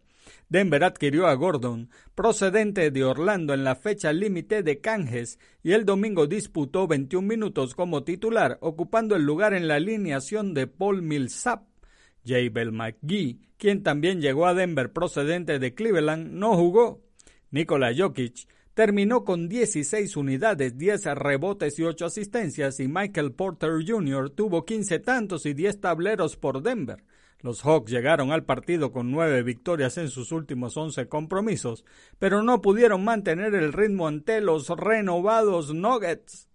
Denver 0.49 0.83
adquirió 0.83 1.27
a 1.27 1.33
Gordon, 1.33 1.89
procedente 2.15 2.91
de 2.91 3.03
Orlando 3.03 3.53
en 3.53 3.63
la 3.63 3.75
fecha 3.75 4.13
límite 4.13 4.63
de 4.63 4.79
canjes, 4.79 5.39
y 5.63 5.71
el 5.71 5.85
domingo 5.85 6.27
disputó 6.27 6.87
21 6.87 7.27
minutos 7.27 7.75
como 7.75 8.03
titular, 8.03 8.57
ocupando 8.61 9.15
el 9.15 9.23
lugar 9.23 9.53
en 9.53 9.67
la 9.67 9.75
alineación 9.75 10.53
de 10.53 10.67
Paul 10.67 11.01
Millsap. 11.01 11.63
Bell 12.25 12.71
McGee, 12.71 13.39
quien 13.57 13.81
también 13.81 14.21
llegó 14.21 14.45
a 14.45 14.53
Denver 14.53 14.91
procedente 14.91 15.57
de 15.57 15.73
Cleveland, 15.73 16.31
no 16.31 16.55
jugó. 16.55 17.01
Nikola 17.51 17.91
Jokic 17.95 18.47
terminó 18.79 19.25
con 19.25 19.49
16 19.49 20.15
unidades, 20.15 20.77
10 20.77 21.03
rebotes 21.15 21.77
y 21.79 21.83
8 21.83 22.05
asistencias 22.05 22.79
y 22.79 22.87
Michael 22.87 23.33
Porter 23.33 23.71
Jr. 23.85 24.29
tuvo 24.29 24.63
15 24.63 24.99
tantos 24.99 25.45
y 25.45 25.53
10 25.53 25.81
tableros 25.81 26.37
por 26.37 26.63
Denver. 26.63 27.03
Los 27.41 27.61
Hawks 27.63 27.91
llegaron 27.91 28.31
al 28.31 28.45
partido 28.45 28.93
con 28.93 29.11
9 29.11 29.43
victorias 29.43 29.97
en 29.97 30.07
sus 30.07 30.31
últimos 30.31 30.77
11 30.77 31.09
compromisos, 31.09 31.83
pero 32.19 32.41
no 32.41 32.61
pudieron 32.61 33.03
mantener 33.03 33.53
el 33.53 33.73
ritmo 33.73 34.07
ante 34.07 34.39
los 34.39 34.69
renovados 34.69 35.73
Nuggets. 35.73 36.47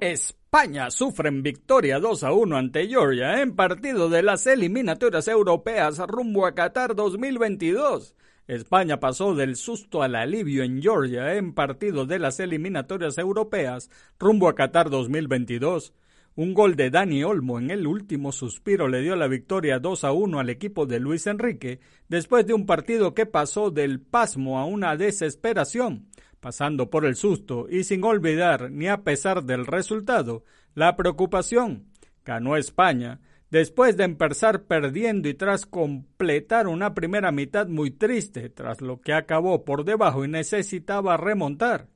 España 0.00 0.92
sufre 0.92 1.30
en 1.30 1.42
victoria 1.42 1.98
2 1.98 2.22
a 2.22 2.32
1 2.32 2.56
ante 2.56 2.86
Georgia 2.86 3.42
en 3.42 3.56
partido 3.56 4.08
de 4.08 4.22
las 4.22 4.46
eliminatorias 4.46 5.26
europeas 5.26 5.98
rumbo 5.98 6.46
a 6.46 6.54
Qatar 6.54 6.94
2022. 6.94 8.14
España 8.50 8.98
pasó 8.98 9.36
del 9.36 9.54
susto 9.54 10.02
al 10.02 10.16
alivio 10.16 10.64
en 10.64 10.82
Georgia 10.82 11.36
en 11.36 11.54
partido 11.54 12.04
de 12.04 12.18
las 12.18 12.40
eliminatorias 12.40 13.16
europeas 13.16 13.90
rumbo 14.18 14.48
a 14.48 14.56
Qatar 14.56 14.90
2022. 14.90 15.94
Un 16.34 16.52
gol 16.52 16.74
de 16.74 16.90
Dani 16.90 17.22
Olmo 17.22 17.60
en 17.60 17.70
el 17.70 17.86
último 17.86 18.32
suspiro 18.32 18.88
le 18.88 19.02
dio 19.02 19.14
la 19.14 19.28
victoria 19.28 19.78
2 19.78 20.02
a 20.02 20.10
1 20.10 20.40
al 20.40 20.50
equipo 20.50 20.84
de 20.86 20.98
Luis 20.98 21.28
Enrique 21.28 21.78
después 22.08 22.44
de 22.44 22.54
un 22.54 22.66
partido 22.66 23.14
que 23.14 23.24
pasó 23.24 23.70
del 23.70 24.00
pasmo 24.00 24.58
a 24.58 24.64
una 24.64 24.96
desesperación, 24.96 26.08
pasando 26.40 26.90
por 26.90 27.04
el 27.04 27.14
susto 27.14 27.68
y 27.70 27.84
sin 27.84 28.02
olvidar 28.02 28.72
ni 28.72 28.88
a 28.88 29.04
pesar 29.04 29.44
del 29.44 29.64
resultado 29.64 30.42
la 30.74 30.96
preocupación. 30.96 31.86
Ganó 32.24 32.56
España 32.56 33.20
Después 33.50 33.96
de 33.96 34.04
empezar 34.04 34.62
perdiendo 34.66 35.28
y 35.28 35.34
tras 35.34 35.66
completar 35.66 36.68
una 36.68 36.94
primera 36.94 37.32
mitad 37.32 37.66
muy 37.66 37.90
triste, 37.90 38.48
tras 38.48 38.80
lo 38.80 39.00
que 39.00 39.12
acabó 39.12 39.64
por 39.64 39.84
debajo 39.84 40.24
y 40.24 40.28
necesitaba 40.28 41.16
remontar, 41.16 41.88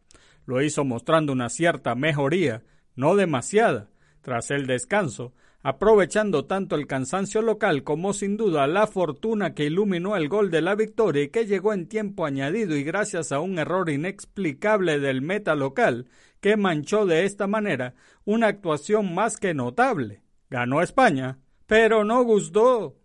lo 0.47 0.63
hizo 0.63 0.85
mostrando 0.85 1.33
una 1.33 1.49
cierta 1.49 1.95
mejoría, 1.95 2.65
no 2.97 3.15
demasiada, 3.15 3.89
tras 4.21 4.51
el 4.51 4.67
descanso, 4.67 5.33
aprovechando 5.63 6.45
tanto 6.45 6.75
el 6.75 6.89
cansancio 6.89 7.41
local 7.41 7.85
como 7.85 8.15
sin 8.15 8.37
duda 8.37 8.67
la 8.67 8.89
fortuna 8.89 9.55
que 9.55 9.67
iluminó 9.67 10.17
el 10.17 10.29
gol 10.29 10.51
de 10.51 10.61
la 10.61 10.75
victoria 10.75 11.23
y 11.23 11.29
que 11.29 11.47
llegó 11.47 11.73
en 11.73 11.87
tiempo 11.87 12.27
añadido 12.27 12.75
y 12.77 12.83
gracias 12.83 13.31
a 13.31 13.39
un 13.39 13.61
error 13.61 13.91
inexplicable 13.91 14.99
del 14.99 15.23
meta 15.23 15.55
local 15.55 16.09
que 16.41 16.57
manchó 16.57 17.07
de 17.07 17.25
esta 17.25 17.47
manera 17.47 17.95
una 18.25 18.49
actuación 18.49 19.15
más 19.15 19.37
que 19.37 19.55
notable. 19.55 20.23
Ganó 20.51 20.83
España 20.83 21.39
pero 21.67 22.05
no 22.05 22.25
gustó. 22.25 22.97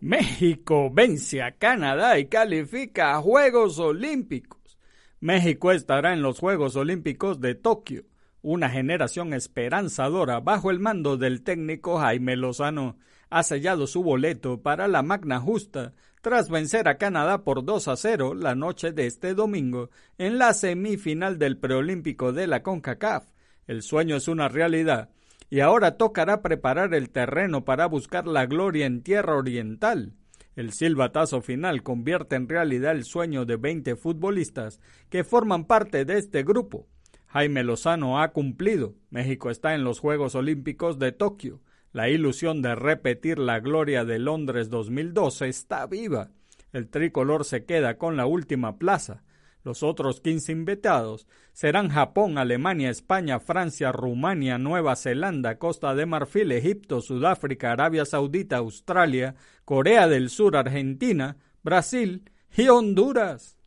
México 0.00 0.90
vence 0.92 1.42
a 1.42 1.52
Canadá 1.52 2.18
y 2.18 2.26
califica 2.26 3.14
a 3.14 3.20
Juegos 3.20 3.78
Olímpicos. 3.78 4.78
México 5.20 5.72
estará 5.72 6.12
en 6.12 6.22
los 6.22 6.38
Juegos 6.38 6.76
Olímpicos 6.76 7.40
de 7.40 7.54
Tokio, 7.54 8.04
una 8.42 8.70
generación 8.70 9.32
esperanzadora 9.32 10.40
bajo 10.40 10.70
el 10.70 10.78
mando 10.78 11.16
del 11.16 11.42
técnico 11.42 11.98
Jaime 11.98 12.36
Lozano. 12.36 12.98
Ha 13.30 13.42
sellado 13.42 13.86
su 13.88 14.02
boleto 14.04 14.62
para 14.62 14.86
la 14.86 15.02
magna 15.02 15.40
justa 15.40 15.94
tras 16.20 16.48
vencer 16.50 16.86
a 16.86 16.98
Canadá 16.98 17.42
por 17.42 17.64
2 17.64 17.88
a 17.88 17.96
0 17.96 18.34
la 18.34 18.54
noche 18.54 18.92
de 18.92 19.06
este 19.06 19.34
domingo 19.34 19.90
en 20.18 20.38
la 20.38 20.54
semifinal 20.54 21.38
del 21.38 21.58
preolímpico 21.58 22.32
de 22.32 22.46
la 22.46 22.62
CONCACAF. 22.62 23.26
El 23.66 23.82
sueño 23.82 24.14
es 24.14 24.28
una 24.28 24.48
realidad 24.48 25.10
y 25.50 25.60
ahora 25.60 25.96
tocará 25.96 26.42
preparar 26.42 26.94
el 26.94 27.10
terreno 27.10 27.64
para 27.64 27.86
buscar 27.86 28.26
la 28.26 28.46
gloria 28.46 28.86
en 28.86 29.02
tierra 29.02 29.36
oriental. 29.36 30.14
El 30.56 30.72
silbatazo 30.72 31.42
final 31.42 31.82
convierte 31.82 32.34
en 32.34 32.48
realidad 32.48 32.92
el 32.92 33.04
sueño 33.04 33.44
de 33.44 33.56
20 33.56 33.96
futbolistas 33.96 34.80
que 35.10 35.22
forman 35.22 35.66
parte 35.66 36.04
de 36.04 36.16
este 36.18 36.42
grupo. 36.42 36.88
Jaime 37.26 37.62
Lozano 37.62 38.20
ha 38.22 38.32
cumplido. 38.32 38.94
México 39.10 39.50
está 39.50 39.74
en 39.74 39.84
los 39.84 40.00
Juegos 40.00 40.34
Olímpicos 40.34 40.98
de 40.98 41.12
Tokio. 41.12 41.60
La 41.92 42.08
ilusión 42.08 42.62
de 42.62 42.74
repetir 42.74 43.38
la 43.38 43.60
gloria 43.60 44.04
de 44.06 44.18
Londres 44.18 44.70
2012 44.70 45.48
está 45.48 45.86
viva. 45.86 46.30
El 46.72 46.88
tricolor 46.88 47.44
se 47.44 47.64
queda 47.64 47.98
con 47.98 48.16
la 48.16 48.26
última 48.26 48.78
plaza. 48.78 49.22
Los 49.66 49.82
otros 49.82 50.20
15 50.20 50.52
invitados 50.52 51.26
serán 51.52 51.88
Japón, 51.88 52.38
Alemania, 52.38 52.88
España, 52.88 53.40
Francia, 53.40 53.90
Rumania, 53.90 54.58
Nueva 54.58 54.94
Zelanda, 54.94 55.58
Costa 55.58 55.96
de 55.96 56.06
Marfil, 56.06 56.52
Egipto, 56.52 57.00
Sudáfrica, 57.00 57.72
Arabia 57.72 58.04
Saudita, 58.04 58.58
Australia, 58.58 59.34
Corea 59.64 60.06
del 60.06 60.30
Sur, 60.30 60.56
Argentina, 60.56 61.38
Brasil 61.64 62.30
y 62.56 62.68
Honduras. 62.68 63.58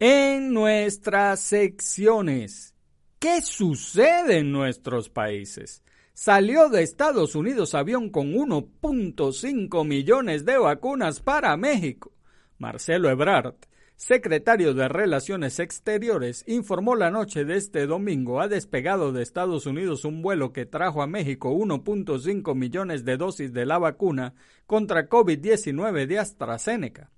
En 0.00 0.54
nuestras 0.54 1.40
secciones, 1.40 2.74
¿qué 3.18 3.42
sucede 3.42 4.38
en 4.38 4.50
nuestros 4.50 5.10
países? 5.10 5.82
Salió 6.14 6.70
de 6.70 6.82
Estados 6.82 7.34
Unidos 7.34 7.74
avión 7.74 8.08
con 8.08 8.32
1.5 8.32 9.86
millones 9.86 10.46
de 10.46 10.56
vacunas 10.56 11.20
para 11.20 11.54
México. 11.58 12.12
Marcelo 12.56 13.10
Ebrard 13.10 13.56
secretario 13.96 14.74
de 14.74 14.88
Relaciones 14.88 15.58
Exteriores, 15.58 16.44
informó 16.46 16.96
la 16.96 17.10
noche 17.10 17.44
de 17.44 17.56
este 17.56 17.86
domingo 17.86 18.40
ha 18.40 18.48
despegado 18.48 19.12
de 19.12 19.22
Estados 19.22 19.66
Unidos 19.66 20.04
un 20.04 20.20
vuelo 20.22 20.52
que 20.52 20.66
trajo 20.66 21.02
a 21.02 21.06
México 21.06 21.52
1.5 21.52 22.54
millones 22.54 23.04
de 23.04 23.16
dosis 23.16 23.52
de 23.52 23.66
la 23.66 23.78
vacuna 23.78 24.34
contra 24.66 25.08
COVID-19 25.08 26.06
de 26.06 26.18
AstraZeneca. 26.18 27.10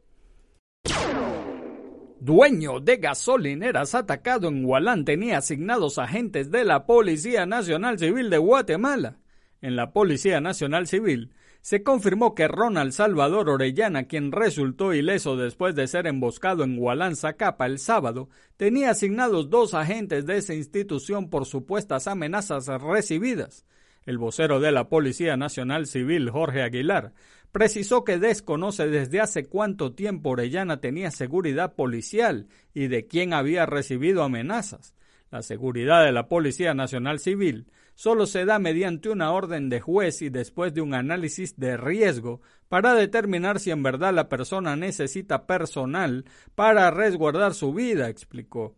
Dueño 2.20 2.80
de 2.80 2.98
gasolineras 2.98 3.96
atacado 3.96 4.48
en 4.48 4.66
Hualán 4.66 5.04
tenía 5.04 5.40
asignados 5.40 5.98
agentes 5.98 6.52
de 6.52 6.64
la 6.64 6.86
Policía 6.86 7.46
Nacional 7.46 8.00
Civil 8.00 8.30
de 8.30 8.38
Guatemala. 8.38 9.20
En 9.62 9.76
la 9.76 9.92
Policía 9.92 10.40
Nacional 10.40 10.88
Civil 10.88 11.34
se 11.60 11.84
confirmó 11.84 12.34
que 12.34 12.48
Ronald 12.48 12.94
Salvador 12.94 13.50
Orellana, 13.50 14.06
quien 14.06 14.32
resultó 14.32 14.94
ileso 14.94 15.36
después 15.36 15.76
de 15.76 15.88
ser 15.88 16.08
emboscado 16.08 16.64
en 16.64 16.78
Hualán, 16.80 17.16
Zacapa 17.16 17.66
el 17.66 17.78
sábado, 17.78 18.30
tenía 18.58 18.92
asignados 18.92 19.50
dos 19.50 19.74
agentes 19.74 20.26
de 20.26 20.38
esa 20.38 20.54
institución 20.54 21.30
por 21.30 21.46
supuestas 21.46 22.08
amenazas 22.08 22.68
recibidas. 22.82 23.66
El 24.06 24.18
vocero 24.18 24.60
de 24.60 24.72
la 24.72 24.90
Policía 24.90 25.38
Nacional 25.38 25.88
Civil, 25.88 26.30
Jorge 26.30 26.62
Aguilar, 26.62 27.14
precisó 27.54 28.04
que 28.04 28.18
desconoce 28.18 28.88
desde 28.88 29.22
hace 29.22 29.46
cuánto 29.46 29.94
tiempo 29.94 30.32
Orellana 30.32 30.82
tenía 30.82 31.12
seguridad 31.12 31.76
policial 31.76 32.48
y 32.74 32.88
de 32.88 33.06
quién 33.06 33.32
había 33.32 33.68
recibido 33.68 34.24
amenazas. 34.24 34.96
La 35.30 35.44
seguridad 35.44 36.04
de 36.04 36.12
la 36.12 36.28
Policía 36.28 36.74
Nacional 36.74 37.20
Civil 37.20 37.68
solo 37.94 38.26
se 38.26 38.46
da 38.46 38.58
mediante 38.58 39.10
una 39.10 39.32
orden 39.32 39.70
de 39.70 39.82
juez 39.82 40.24
y 40.24 40.30
después 40.30 40.74
de 40.74 40.82
un 40.82 40.96
análisis 40.96 41.56
de 41.60 41.78
riesgo 41.78 42.42
para 42.70 42.96
determinar 42.96 43.60
si 43.60 43.70
en 43.70 43.84
verdad 43.84 44.16
la 44.16 44.30
persona 44.30 44.76
necesita 44.76 45.46
personal 45.46 46.26
para 46.56 46.90
resguardar 46.90 47.54
su 47.54 47.72
vida, 47.72 48.10
explicó. 48.10 48.76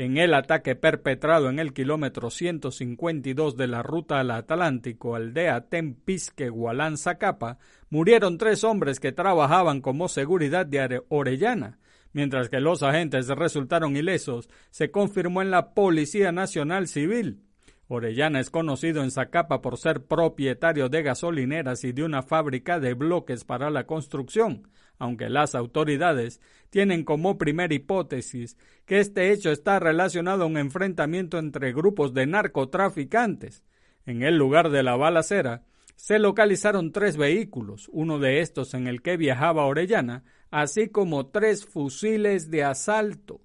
En 0.00 0.16
el 0.16 0.32
ataque 0.32 0.76
perpetrado 0.76 1.50
en 1.50 1.58
el 1.58 1.74
kilómetro 1.74 2.30
152 2.30 3.54
de 3.58 3.66
la 3.66 3.82
ruta 3.82 4.18
al 4.18 4.30
Atlántico, 4.30 5.14
aldea 5.14 5.68
Tempisque, 5.68 6.48
Gualán, 6.48 6.96
Zacapa, 6.96 7.58
murieron 7.90 8.38
tres 8.38 8.64
hombres 8.64 8.98
que 8.98 9.12
trabajaban 9.12 9.82
como 9.82 10.08
seguridad 10.08 10.64
de 10.64 11.02
Orellana. 11.10 11.80
Mientras 12.14 12.48
que 12.48 12.60
los 12.60 12.82
agentes 12.82 13.28
resultaron 13.28 13.94
ilesos, 13.94 14.48
se 14.70 14.90
confirmó 14.90 15.42
en 15.42 15.50
la 15.50 15.74
Policía 15.74 16.32
Nacional 16.32 16.88
Civil. 16.88 17.42
Orellana 17.86 18.40
es 18.40 18.48
conocido 18.48 19.02
en 19.02 19.10
Zacapa 19.10 19.60
por 19.60 19.76
ser 19.76 20.06
propietario 20.06 20.88
de 20.88 21.02
gasolineras 21.02 21.84
y 21.84 21.92
de 21.92 22.04
una 22.04 22.22
fábrica 22.22 22.80
de 22.80 22.94
bloques 22.94 23.44
para 23.44 23.68
la 23.68 23.84
construcción, 23.84 24.66
aunque 25.00 25.28
las 25.28 25.56
autoridades 25.56 26.40
tienen 26.68 27.02
como 27.04 27.38
primera 27.38 27.74
hipótesis 27.74 28.56
que 28.84 29.00
este 29.00 29.32
hecho 29.32 29.50
está 29.50 29.80
relacionado 29.80 30.44
a 30.44 30.46
un 30.46 30.58
enfrentamiento 30.58 31.38
entre 31.38 31.72
grupos 31.72 32.14
de 32.14 32.26
narcotraficantes. 32.26 33.64
En 34.06 34.22
el 34.22 34.36
lugar 34.36 34.70
de 34.70 34.84
la 34.84 34.96
balacera 34.96 35.64
se 35.96 36.18
localizaron 36.18 36.92
tres 36.92 37.16
vehículos, 37.16 37.88
uno 37.92 38.18
de 38.18 38.40
estos 38.40 38.74
en 38.74 38.86
el 38.86 39.02
que 39.02 39.16
viajaba 39.16 39.66
Orellana, 39.66 40.22
así 40.50 40.88
como 40.88 41.26
tres 41.26 41.64
fusiles 41.64 42.50
de 42.50 42.64
asalto. 42.64 43.40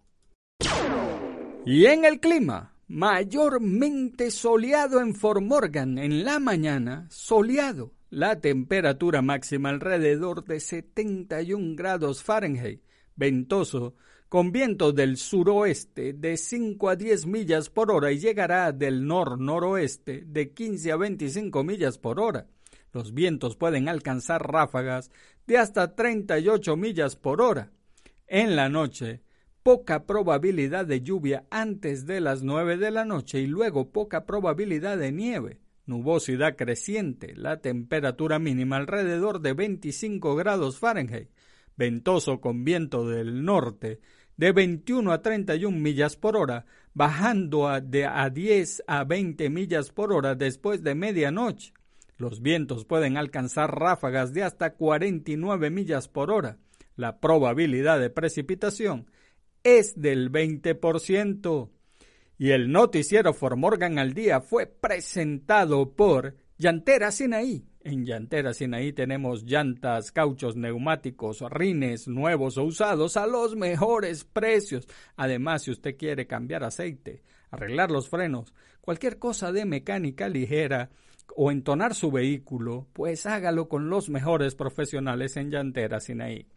Y 1.66 1.86
en 1.88 2.06
el 2.06 2.20
clima, 2.20 2.76
mayormente 2.88 4.30
soleado 4.30 5.00
en 5.00 5.16
Formorgan 5.16 5.98
en 5.98 6.26
la 6.26 6.40
mañana, 6.40 7.08
soleado. 7.10 7.95
La 8.12 8.40
temperatura 8.40 9.24
máxima 9.24 9.70
alrededor 9.70 10.46
de 10.46 10.60
71 10.60 11.76
grados 11.76 12.22
Fahrenheit, 12.22 12.82
ventoso, 13.16 13.96
con 14.30 14.52
viento 14.52 14.92
del 14.92 15.18
suroeste 15.18 16.14
de 16.14 16.38
5 16.38 16.90
a 16.90 16.96
10 16.96 17.26
millas 17.26 17.70
por 17.72 17.92
hora 17.92 18.12
y 18.12 18.20
llegará 18.20 18.72
del 18.72 19.08
nor-noroeste 19.08 20.24
de 20.26 20.54
15 20.54 20.92
a 20.92 20.98
25 20.98 21.64
millas 21.64 21.98
por 21.98 22.20
hora. 22.20 22.48
Los 22.94 23.14
vientos 23.14 23.56
pueden 23.56 23.90
alcanzar 23.90 24.52
ráfagas 24.52 25.10
de 25.48 25.58
hasta 25.58 25.96
38 25.96 26.78
millas 26.78 27.16
por 27.16 27.42
hora. 27.42 27.72
En 28.28 28.56
la 28.56 28.70
noche, 28.70 29.24
poca 29.64 30.06
probabilidad 30.06 30.86
de 30.86 31.02
lluvia 31.02 31.46
antes 31.50 32.06
de 32.06 32.22
las 32.22 32.44
9 32.44 32.78
de 32.78 32.92
la 32.92 33.04
noche 33.04 33.40
y 33.40 33.48
luego 33.48 33.92
poca 33.92 34.26
probabilidad 34.26 34.98
de 35.00 35.12
nieve. 35.12 35.65
Nubosidad 35.86 36.56
creciente, 36.56 37.36
la 37.36 37.62
temperatura 37.62 38.40
mínima 38.40 38.78
alrededor 38.78 39.42
de 39.42 39.54
25 39.54 40.36
grados 40.36 40.80
Fahrenheit, 40.80 41.30
ventoso 41.78 42.42
con 42.42 42.64
viento 42.64 43.08
del 43.08 43.46
norte 43.46 44.00
de 44.38 44.52
21 44.52 45.12
a 45.12 45.22
31 45.22 45.78
millas 45.78 46.16
por 46.16 46.36
hora, 46.36 46.66
bajando 46.94 47.68
a, 47.68 47.82
de 47.82 48.06
a 48.06 48.30
10 48.30 48.84
a 48.88 49.04
20 49.04 49.50
millas 49.50 49.92
por 49.92 50.12
hora 50.12 50.36
después 50.36 50.84
de 50.84 50.96
medianoche. 50.96 51.74
Los 52.18 52.42
vientos 52.42 52.86
pueden 52.86 53.18
alcanzar 53.18 53.78
ráfagas 53.78 54.34
de 54.34 54.44
hasta 54.44 54.74
49 54.74 55.70
millas 55.70 56.08
por 56.08 56.32
hora. 56.32 56.58
La 56.96 57.20
probabilidad 57.20 58.00
de 58.00 58.10
precipitación 58.10 59.10
es 59.64 60.00
del 60.00 60.32
20%. 60.32 61.70
Y 62.38 62.52
el 62.52 62.70
noticiero 62.70 63.34
Formorgan 63.34 63.98
al 63.98 64.14
día 64.14 64.42
fue 64.42 64.66
presentado 64.66 65.94
por 65.96 66.36
Llantera 66.58 67.12
Sinaí. 67.12 67.66
En 67.82 68.06
Llantera 68.06 68.54
Sinaí 68.54 68.92
tenemos 68.92 69.44
llantas, 69.44 70.12
cauchos, 70.12 70.58
neumáticos, 70.58 71.42
rines 71.50 72.10
nuevos 72.10 72.58
o 72.58 72.64
usados 72.64 73.16
a 73.16 73.26
los 73.26 73.56
mejores 73.56 74.26
precios. 74.26 74.86
Además, 75.16 75.64
si 75.64 75.72
usted 75.72 75.96
quiere 75.96 76.28
cambiar 76.28 76.66
aceite, 76.66 77.24
arreglar 77.52 77.90
los 77.90 78.10
frenos, 78.10 78.54
cualquier 78.82 79.18
cosa 79.18 79.54
de 79.54 79.64
mecánica 79.64 80.28
ligera 80.28 80.90
o 81.38 81.52
entonar 81.52 81.94
su 81.94 82.12
vehículo, 82.12 82.88
pues 82.92 83.26
hágalo 83.26 83.70
con 83.70 83.90
los 83.90 84.10
mejores 84.10 84.56
profesionales 84.56 85.38
en 85.38 85.52
Llantera 85.52 86.02
Sinaí. 86.02 86.48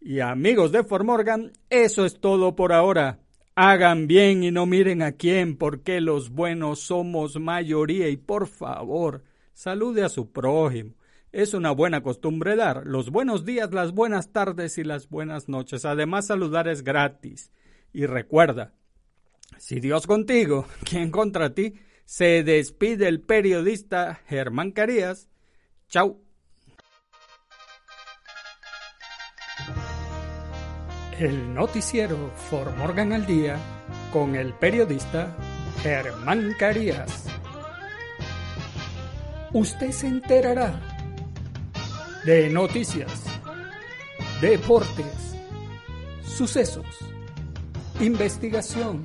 Y 0.00 0.20
amigos 0.20 0.70
de 0.72 0.82
Formorgan, 0.82 1.52
eso 1.70 2.04
es 2.04 2.20
todo 2.20 2.56
por 2.56 2.72
ahora. 2.72 3.20
Hagan 3.54 4.08
bien 4.08 4.42
y 4.42 4.50
no 4.50 4.66
miren 4.66 5.02
a 5.02 5.12
quién, 5.12 5.56
porque 5.56 6.00
los 6.00 6.30
buenos 6.30 6.80
somos 6.80 7.38
mayoría 7.38 8.08
y 8.08 8.16
por 8.16 8.48
favor, 8.48 9.22
salude 9.52 10.02
a 10.02 10.08
su 10.08 10.32
prójimo. 10.32 10.94
Es 11.30 11.54
una 11.54 11.70
buena 11.70 12.02
costumbre 12.02 12.56
dar 12.56 12.86
los 12.86 13.10
buenos 13.10 13.44
días, 13.44 13.72
las 13.72 13.92
buenas 13.92 14.32
tardes 14.32 14.78
y 14.78 14.84
las 14.84 15.08
buenas 15.08 15.48
noches. 15.48 15.84
Además, 15.84 16.26
saludar 16.26 16.66
es 16.66 16.82
gratis. 16.82 17.52
Y 17.92 18.06
recuerda, 18.06 18.74
si 19.56 19.80
Dios 19.80 20.06
contigo, 20.06 20.66
¿quién 20.84 21.10
contra 21.10 21.54
ti? 21.54 21.74
Se 22.04 22.42
despide 22.42 23.08
el 23.08 23.20
periodista 23.20 24.20
Germán 24.26 24.72
Carías. 24.72 25.28
Chau. 25.88 26.22
El 31.18 31.52
noticiero 31.52 32.30
For 32.48 32.74
Morgan 32.76 33.12
al 33.12 33.26
Día 33.26 33.58
con 34.12 34.36
el 34.36 34.54
periodista 34.54 35.36
Germán 35.82 36.54
Carías. 36.58 37.26
Usted 39.52 39.90
se 39.90 40.06
enterará 40.06 40.80
de 42.24 42.48
noticias, 42.50 43.24
deportes, 44.40 45.34
sucesos, 46.22 46.86
investigación 48.00 49.04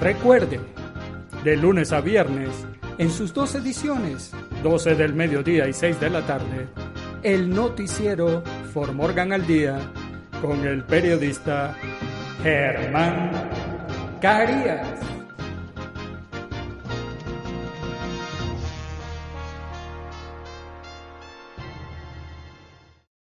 Recuerde, 0.00 0.58
de 1.44 1.56
lunes 1.58 1.92
a 1.92 2.00
viernes, 2.00 2.48
en 2.96 3.10
sus 3.10 3.34
dos 3.34 3.54
ediciones, 3.54 4.32
12 4.62 4.94
del 4.94 5.12
mediodía 5.12 5.68
y 5.68 5.74
6 5.74 6.00
de 6.00 6.08
la 6.08 6.26
tarde, 6.26 6.68
el 7.22 7.50
noticiero 7.50 8.42
For 8.72 8.94
Morgan 8.94 9.34
al 9.34 9.46
Día 9.46 9.78
con 10.40 10.66
el 10.66 10.84
periodista 10.84 11.76
Germán 12.42 13.30
Carías. 14.22 15.09